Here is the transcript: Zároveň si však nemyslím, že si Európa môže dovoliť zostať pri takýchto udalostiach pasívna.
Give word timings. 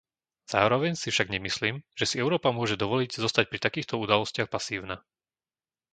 Zároveň 0.53 0.93
si 0.97 1.09
však 1.13 1.27
nemyslím, 1.35 1.75
že 1.99 2.05
si 2.09 2.15
Európa 2.23 2.49
môže 2.57 2.73
dovoliť 2.83 3.11
zostať 3.23 3.45
pri 3.53 3.59
takýchto 3.65 3.93
udalostiach 4.05 4.49
pasívna. 4.55 4.95